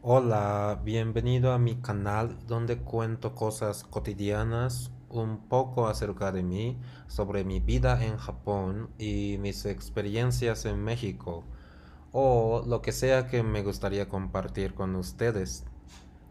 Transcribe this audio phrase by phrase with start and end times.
[0.00, 6.78] Hola, bienvenido a mi canal donde cuento cosas cotidianas, un poco acerca de mí,
[7.08, 11.42] sobre mi vida en Japón y mis experiencias en México,
[12.12, 15.64] o lo que sea que me gustaría compartir con ustedes.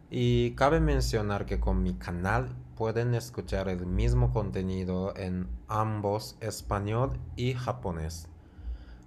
[0.09, 7.20] Y cabe mencionar que con mi canal pueden escuchar el mismo contenido en ambos español
[7.36, 8.29] y japonés.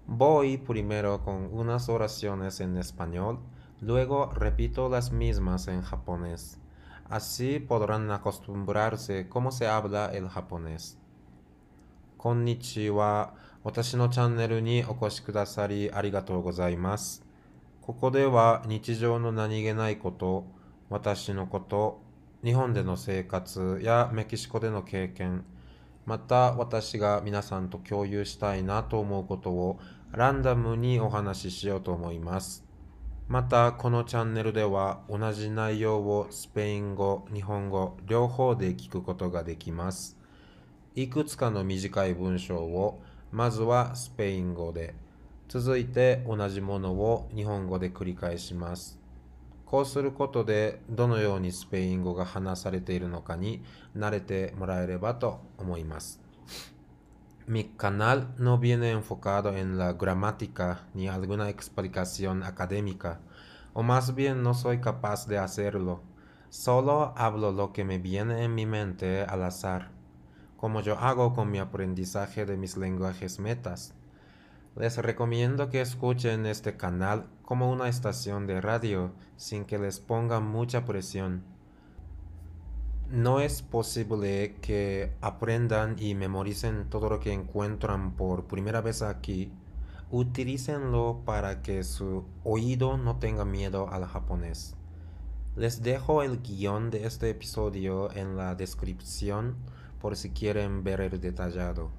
[0.07, 3.41] Voy primero con unas oraciones en español,
[3.81, 6.59] luego repito las mismas en japonés.
[7.09, 10.99] Así podrán acostumbrarse cómo se habla el japonés?
[12.19, 13.33] こんにちは。
[13.65, 17.25] 私のチャンネルにお越しくださりありがとうございます。
[17.81, 20.45] ここでは日常の何気ないこと、
[20.91, 22.03] 私のこと、
[22.45, 25.45] 日本での生活やメキシコでの経験、
[26.05, 29.79] また私が皆さんと共有したいなと思うことを
[30.13, 32.70] ランダムにお話ししようと思います。
[33.31, 40.17] また、このチャンネルでは同じ内容をスペイン語、日本語、両方で聞くことができます。
[40.97, 44.97] いくつかの短い文章を、まずはスペイン語で、
[45.47, 48.99] 続いて同じものを日本語で繰り返します。
[49.65, 53.63] こうすることで、どのようにスペイン語が話されているのかに
[53.97, 56.21] 慣れてもらえればと思います。
[57.51, 63.19] Mi canal no viene enfocado en la gramática ni alguna explicación académica,
[63.73, 66.03] o más bien no soy capaz de hacerlo.
[66.49, 69.91] Solo hablo lo que me viene en mi mente al azar,
[70.57, 73.95] como yo hago con mi aprendizaje de mis lenguajes metas.
[74.77, 80.41] Les recomiendo que escuchen este canal como una estación de radio sin que les ponga
[80.41, 81.43] mucha presión.
[83.11, 89.53] No es posible que aprendan y memoricen todo lo que encuentran por primera vez aquí.
[90.13, 94.75] Utilícenlo para que su oído no tenga miedo al japonés.
[95.55, 99.55] Les dejo el guión de este episodio en la descripción
[100.01, 101.91] por si quieren ver el detallado.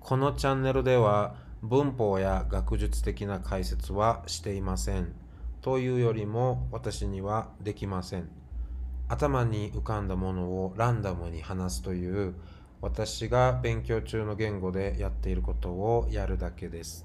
[0.00, 5.12] このチャンネルでは文法や学術的な解説はしていません。
[5.60, 8.30] というよりも私にはできません。
[9.08, 12.34] 頭に浮かんだものをランダムに話すという
[12.86, 17.04] 私が勉強中の言語でやっていることをやるだけです。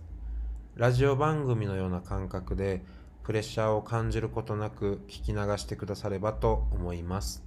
[0.75, 2.83] ラジオ番組のような感覚で
[3.23, 7.43] プレッシャーを感じることなく聞き流してくださればと思います。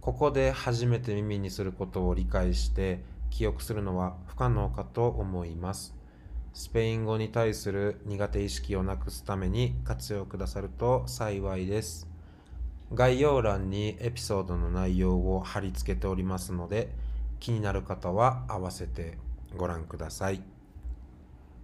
[0.00, 5.94] ここで初めて耳にすることを理解して記憶するのは不可能かと思います。
[6.52, 12.08] スペイン語に対する苦手意識をなくすために活用くださると幸いです。
[12.92, 17.05] 概要欄にエピソードの内容を貼り付けておりますので、
[17.39, 19.17] 気になる方は合わせて
[19.57, 20.43] ご覧ください。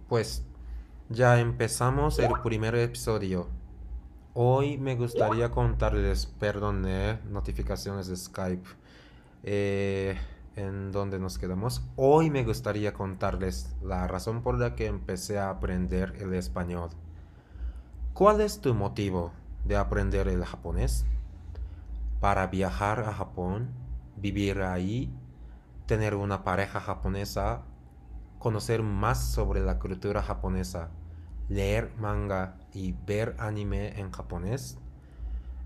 [0.08, 0.42] Pues,
[1.10, 3.48] ya empezamos el primer episodio.
[4.34, 8.68] Hoy me gustaría contarles, perdone, notificaciones de Skype,
[9.42, 10.16] eh,
[10.56, 11.82] en donde nos quedamos.
[11.96, 16.90] Hoy me gustaría contarles la razón por la que empecé a aprender el español.
[18.14, 19.32] ¿Cuál es tu motivo
[19.64, 21.04] de aprender el japonés?
[22.20, 23.68] para viajar a Japón,
[24.16, 25.10] vivir ahí,
[25.93, 27.61] tener una pareja japonesa,
[28.39, 30.89] conocer más sobre la cultura japonesa,
[31.49, 34.79] leer manga y ver anime en japonés.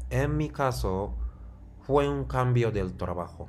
[0.09, 1.15] En mi caso,
[1.79, 3.47] fue un cambio del trabajo.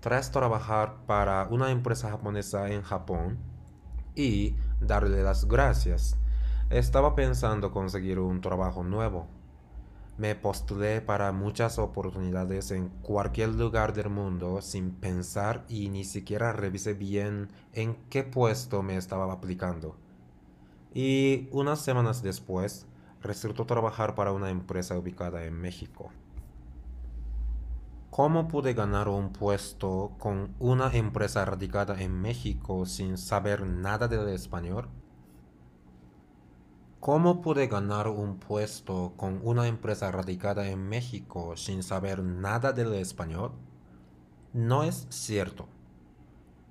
[0.00, 3.38] Tras trabajar para una empresa japonesa en Japón
[4.14, 6.18] y darle las gracias,
[6.68, 9.26] estaba pensando conseguir un trabajo nuevo
[10.18, 16.52] me postulé para muchas oportunidades en cualquier lugar del mundo sin pensar y ni siquiera
[16.52, 19.96] revisé bien en qué puesto me estaba aplicando.
[20.94, 22.86] Y unas semanas después,
[23.20, 26.10] resultó trabajar para una empresa ubicada en México.
[28.10, 34.30] ¿Cómo pude ganar un puesto con una empresa radicada en México sin saber nada del
[34.30, 34.88] español?
[37.00, 42.94] ¿Cómo pude ganar un puesto con una empresa radicada en México sin saber nada del
[42.94, 43.52] español?
[44.52, 45.68] No es cierto.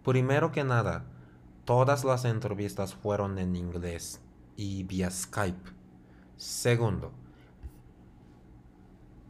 [0.03, 1.05] Primero que nada,
[1.63, 4.19] todas las entrevistas fueron en inglés
[4.57, 5.69] y vía Skype.
[6.35, 7.13] Segundo,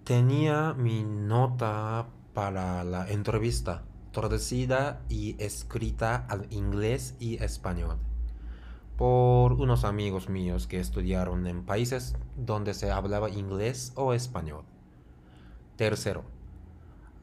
[0.06, 8.00] tenía mi nota para la entrevista traducida y escrita al inglés y español
[8.97, 14.63] por unos amigos míos que estudiaron en países donde se hablaba inglés o español.
[15.75, 16.24] Tercero,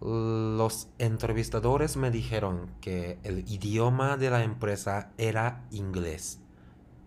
[0.01, 6.41] los entrevistadores me dijeron que el idioma de la empresa era inglés.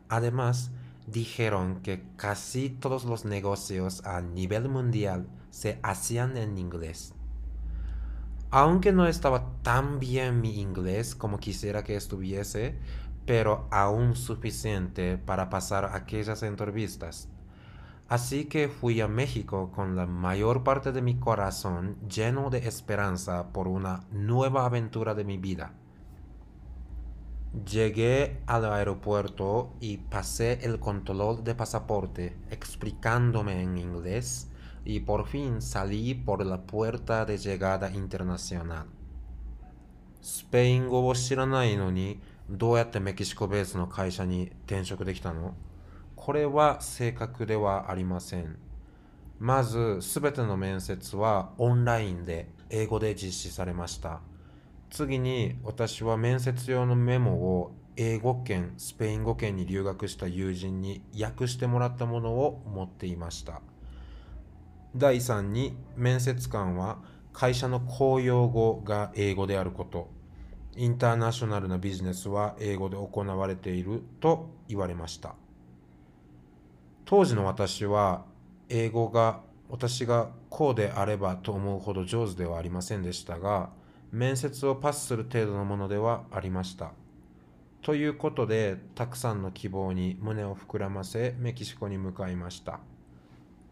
[0.09, 0.71] Además,
[1.05, 7.13] dijeron que casi todos los negocios a nivel mundial se hacían en inglés.
[8.49, 12.77] Aunque no estaba tan bien mi inglés como quisiera que estuviese,
[13.26, 17.28] pero aún suficiente para pasar aquellas entrevistas.
[18.08, 23.52] Así que fui a México con la mayor parte de mi corazón lleno de esperanza
[23.52, 25.74] por una nueva aventura de mi vida.
[27.64, 34.50] Llegué al aeropuerto y pasé el control de pasaporte explicándome en inglés
[34.84, 38.86] y por fin salí por la puerta de llegada internacional.
[40.22, 45.55] スペイン語を知らないのに どうやってメキシコベースの会社に転職できたの？
[46.15, 48.57] これは正確ではありません。
[49.39, 54.21] まず、すべての面接はオンラインで英語で実施されました。
[54.89, 63.61] 次に私は面接用のメモを英語圏、スペイン語圏に留学した友人に訳してもらったものを持っていました。
[64.95, 66.99] 第3に面接官は
[67.33, 70.09] 会社の公用語が英語であること、
[70.77, 75.35] インターナショナルなビジネスは英語で行われていると言われました。
[77.05, 78.25] 当時の私は
[78.69, 83.69] 英語が私がこうであればと思うほど上手ではありませんでしたが、
[84.11, 86.91] 面接をパスする程度のものではありました。
[87.81, 92.79] ということで、たくさんの希望に胸を膨らませ、メキシコに向かいました。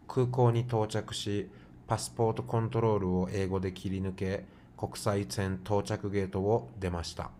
[0.06, 1.50] 空港に到着し、
[1.86, 4.44] パスポートコントロールを英語で切り抜け、
[4.77, 7.31] 国際線到着ゲートを出ました。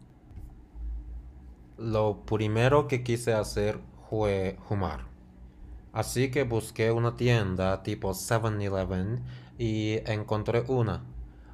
[1.77, 3.79] Lo primero que quise hacer
[4.09, 5.05] fue fumar.
[5.93, 9.23] Así que busqué una tienda tipo 7-Eleven
[9.57, 11.03] y encontré una.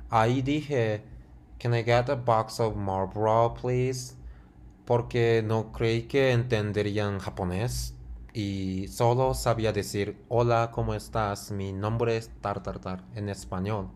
[0.10, 1.04] Ahí dije,
[1.60, 4.16] Can I get a box of Marlboro, please?
[4.86, 7.96] Porque no creí que entenderían japonés
[8.34, 11.52] y solo sabía decir hola, ¿cómo estás?
[11.52, 13.90] Mi nombre es Tartartar en español.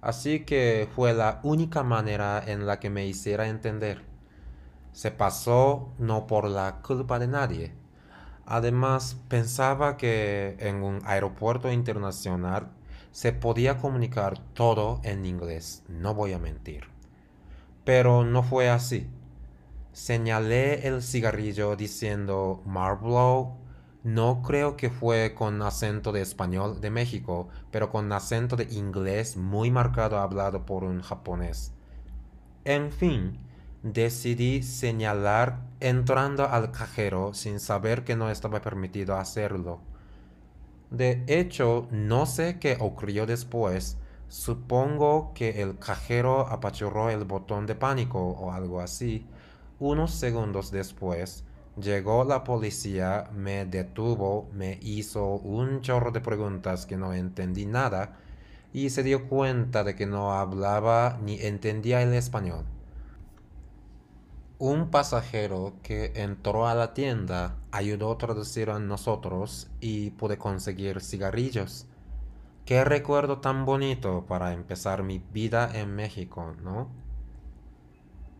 [0.00, 4.02] Así que fue la única manera en la que me hiciera entender.
[4.92, 7.74] Se pasó no por la culpa de nadie.
[8.46, 12.70] Además, pensaba que en un aeropuerto internacional
[13.10, 16.84] se podía comunicar todo en inglés, no voy a mentir.
[17.84, 19.08] Pero no fue así.
[19.92, 23.56] Señalé el cigarrillo diciendo Marlboro.
[24.06, 29.36] No creo que fue con acento de español de México, pero con acento de inglés
[29.36, 31.72] muy marcado hablado por un japonés.
[32.64, 33.36] En fin,
[33.82, 39.80] decidí señalar entrando al cajero sin saber que no estaba permitido hacerlo.
[40.92, 43.98] De hecho, no sé qué ocurrió después,
[44.28, 49.26] Supongo que el cajero apachurró el botón de pánico o algo así.
[49.78, 51.44] Unos segundos después,
[51.76, 58.16] llegó la policía, me detuvo, me hizo un chorro de preguntas que no entendí nada
[58.72, 62.64] y se dio cuenta de que no hablaba ni entendía el español.
[64.58, 71.02] Un pasajero que entró a la tienda ayudó a traducir a nosotros y pude conseguir
[71.02, 71.86] cigarrillos.
[72.64, 76.88] Qué recuerdo tan bonito para empezar mi vida en México, ¿no?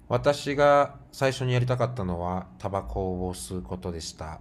[0.08, 4.40] 私が最初にやりたかったのはタバコを吸うことでした。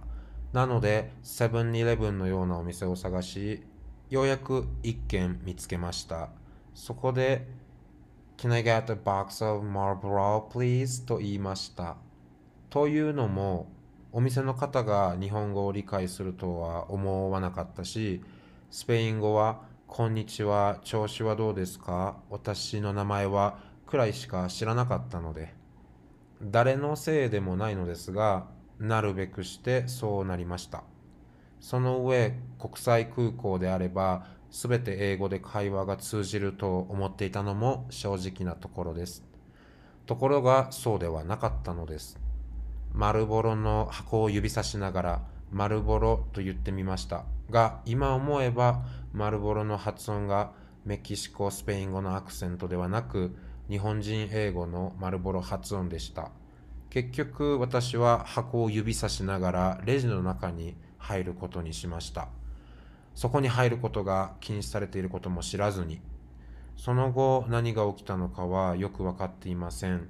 [0.52, 3.64] なので、セブンイレブンのようなお店を探し、
[4.08, 6.28] ようやく一軒見つけました。
[6.72, 7.48] そこで、
[8.36, 11.04] Can I get a box of Marlboro, please?
[11.04, 11.96] と言いました。
[12.70, 13.66] というのも、
[14.12, 18.22] お店の方が日本語を理解するとは思わなかったし、
[18.70, 25.54] スペイン語はこんにちは、調子はどうですか私の名前はくらいしか知らなかったので。
[26.42, 30.84] 誰のせいでもないのですが、なるべくしてそうなりました。
[31.60, 39.24] その上、国際空港であれば、すべて英語で会話が通じると思っていたのも正直なところです。
[40.04, 42.18] ところがそうではなかったのです。
[42.92, 47.24] 丸ボロの箱を指さしながら、丸ボロと言ってみました。
[47.50, 50.52] が、今思えば、マルボロの発音が
[50.84, 53.36] メキシコ・スペイン語のアクセントではなく、
[53.68, 56.30] 日本人英語のマルボロ発音でした。
[56.88, 62.28] 結局、私は箱を指さしながらレジの中に入ることにしました。
[63.14, 66.00] そこに入ることが禁止されていることも知らずに、
[66.76, 70.08] その後何が起きたのかはよくわかっていません。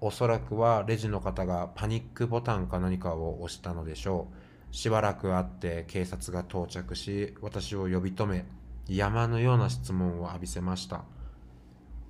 [0.00, 4.28] おそらくはレジの方がパニックボタンか何かを押したのでしょ
[4.72, 4.74] う。
[4.74, 8.46] しばらく会って警察が到着し、私を呼び止め、
[8.88, 11.04] 山のような質問を浴びせました。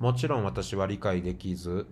[0.01, 1.87] もちろん私は理解できず、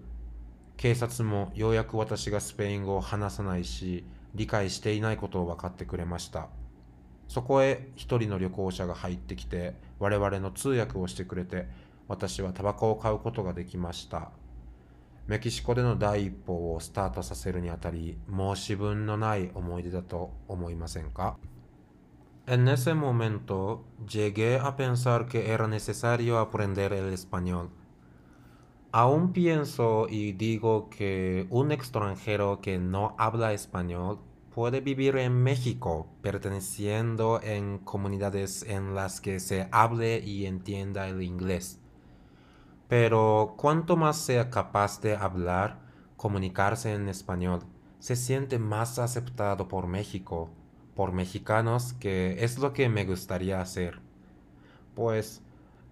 [0.79, 6.49] 警察もようやく私がスペイン語を話さないし、理解していないことを分かってくれました。
[7.29, 11.69] そこへ一人の旅行者が入ってきて我々の通訳をしてくれて
[12.09, 14.31] 私はタバコを買うことができました。
[15.27, 21.37] メキシコでの第一歩をスタートさせるにあたり申し分のない思い出だと思いませんか
[22.47, 27.69] ？En ese momento llegué a pensar que era necesario aprender el español.
[28.99, 34.19] Aún pienso y digo que un extranjero que no habla español
[34.53, 41.23] puede vivir en México, perteneciendo en comunidades en las que se hable y entienda el
[41.23, 41.79] inglés.
[42.89, 45.79] Pero cuanto más sea capaz de hablar,
[46.17, 47.61] comunicarse en español,
[48.01, 50.51] se siente más aceptado por México,
[50.97, 54.01] por mexicanos, que es lo que me gustaría hacer.
[54.97, 55.41] Pues,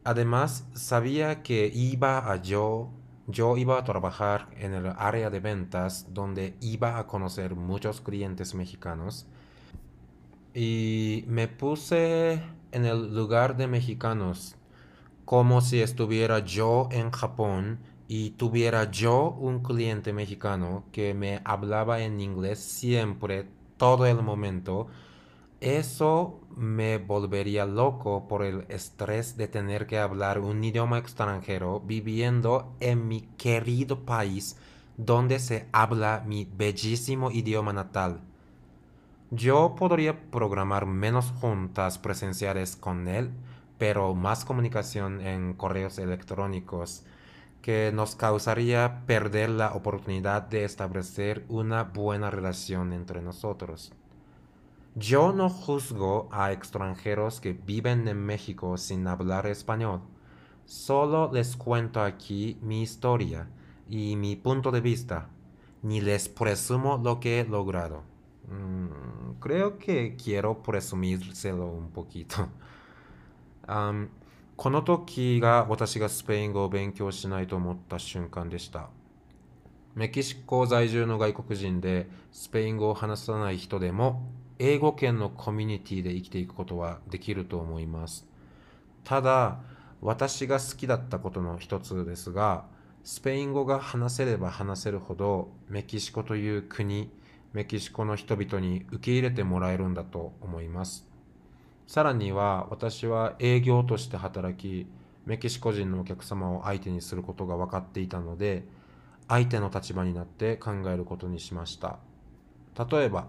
[0.06, 2.90] además, sabía que iba a yo
[3.28, 8.54] yo iba a trabajar en el área de ventas donde iba a conocer muchos clientes
[8.54, 9.26] mexicanos.
[10.54, 12.40] Y me puse
[12.72, 14.56] en el lugar de mexicanos
[15.25, 22.00] como si estuviera yo en Japón y tuviera yo un cliente mexicano que me hablaba
[22.00, 24.86] en inglés siempre, todo el momento
[25.60, 32.75] eso me volvería loco por el estrés de tener que hablar un idioma extranjero viviendo
[32.80, 34.56] en mi querido país
[34.96, 38.20] donde se habla mi bellísimo idioma natal.
[39.30, 43.30] Yo podría programar menos juntas presenciales con él,
[43.78, 47.02] pero más comunicación en correos electrónicos,
[47.60, 53.92] que nos causaría perder la oportunidad de establecer una buena relación entre nosotros.
[54.99, 60.00] Yo no juzgo a extranjeros que viven en México sin hablar español.
[60.65, 63.47] Solo les cuento aquí mi historia
[63.91, 65.29] y mi punto de vista,
[65.83, 68.05] ni les presumo lo que he logrado.
[68.49, 72.49] Mm, creo que quiero presumírselo un poquito.
[73.69, 74.09] um,
[74.57, 78.88] この時が私がスペイン語を勉強しないと思った瞬間でした。
[79.95, 84.23] メキシコ在住の外国人でスペイン語を話さない人でも
[84.58, 88.26] 英語圏のコミュニティで生きていくことはできると思います。
[89.04, 89.60] ただ、
[90.00, 92.64] 私が好きだったことの一つですが、
[93.04, 97.10] スペイン語が話せれば話せるほど、メキシコという国、
[97.52, 101.06] メキシコの人々に受け入れてもらえるんだと思います。
[101.86, 104.86] さらには、私は営業として働き、
[105.25, 108.64] メキシコ人のお客様を相手にすることが分かっていたので、
[109.28, 111.98] 相手の立場になって考えることにしました。
[112.90, 113.28] 例えば、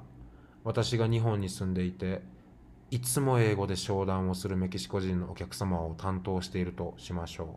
[0.63, 2.21] 私が日本に住んでいて、
[2.89, 7.47] いつも英語で商談をするメキシコ人のお客様を担当しているとしましょう。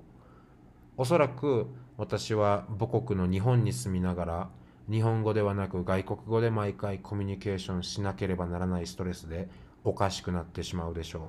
[0.97, 4.51] おそらく私は母国の日本に住みながら、
[4.91, 9.49] 日本語ではなく外国語で毎回コミュニケーションしなければならないストレスで
[9.85, 11.23] おかしくなってしまうでしょう。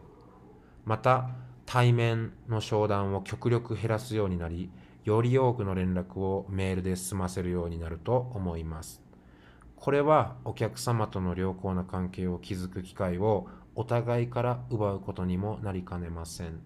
[0.86, 1.30] また、
[1.66, 4.72] 対面の商談を極力減らすようになり、
[5.06, 9.01] より多くの連絡をメールで済ませるようになると思います。
[9.82, 16.60] これはお客様との良好な関係を築く機会をお互いから奪うことにもなりかねません。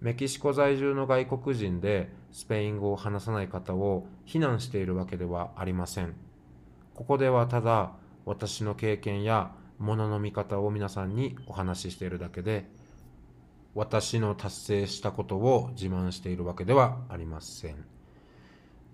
[0.00, 6.14] メキシコ在住の外国人でスペイン語を話さない方を非難しているわけではありません。
[6.94, 7.90] ここではただ
[8.24, 12.70] 私の経験やものの見方を皆さんにお話ししているだけで
[13.74, 17.84] 私の達成したことを自慢しているわけではありません。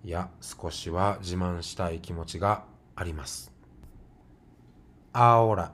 [0.03, 2.70] いや、少しは自慢したい気持ちが
[5.13, 5.73] Ahora,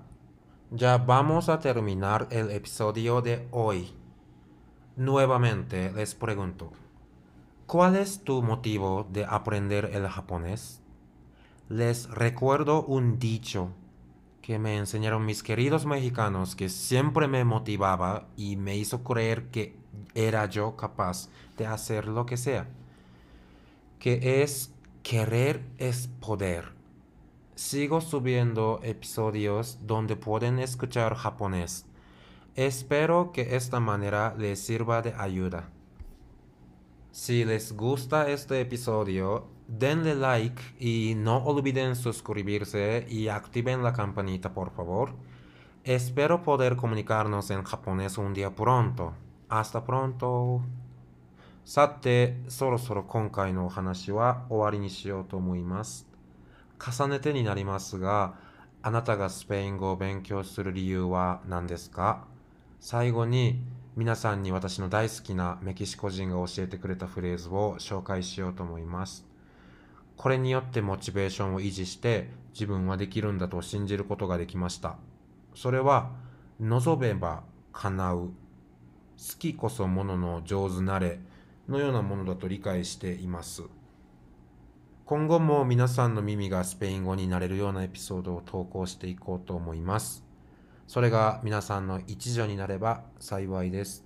[0.71, 3.93] ya vamos a terminar el episodio de hoy.
[4.95, 6.71] Nuevamente les pregunto,
[7.65, 10.81] ¿cuál es tu motivo de aprender el japonés?
[11.69, 13.71] Les recuerdo un dicho
[14.41, 19.75] que me enseñaron mis queridos mexicanos que siempre me motivaba y me hizo creer que
[20.15, 22.67] era yo capaz de hacer lo que sea,
[24.00, 26.76] que es querer es poder
[27.56, 31.87] sigo subiendo episodios donde pueden escuchar japonés.
[32.54, 35.71] Espero que esta manera les sirva de ayuda.
[37.11, 44.52] Si les gusta este episodio, denle like y no olviden suscribirse y activen la campanita
[44.52, 45.14] por favor.
[45.85, 49.14] Espero poder comunicarnos en japonés un día pronto.
[49.49, 50.62] Hasta pronto.
[51.64, 56.09] さて、そろそろ今回のお話は終わりにしようと思います。
[56.79, 58.36] 重ねてになりますが、
[58.81, 62.25] あなたがスペイン語を勉強する理由は何ですか？
[62.79, 63.60] 最後に
[63.96, 69.25] 皆さんに私の大好きなメキシコ人が教えてくれたフレーズを紹介しようと思います。
[70.15, 74.98] これによってモチベーションを維持して自分はできるんだと信じることができました。
[75.55, 76.12] それは
[76.60, 77.43] 望めば
[77.74, 78.31] 叶う好
[79.39, 81.19] きこそものの上手なれ
[81.67, 83.63] のようなものだと理解しています。
[85.07, 90.25] 今後も皆さんの耳がスペイン語になれるようなエピソードを投稿していこうと思います。
[90.85, 94.03] それが皆さんの一助になれば幸いです。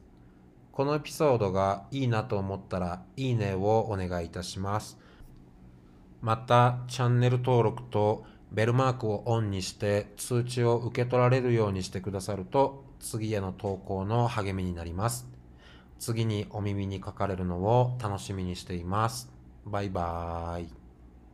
[0.72, 5.00] このエピソードがいいなと思ったらいいねをお願いいたします。
[6.22, 15.28] また、チャンネル登録とベルマークをオンにして通知を受け取られるようにしてくださると次への投稿の励みになります。
[15.98, 19.32] 次にお耳にかかれるのを楽しみにしています。
[19.66, 20.81] バイバーイ。